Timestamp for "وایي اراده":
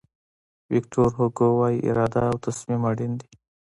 1.59-2.21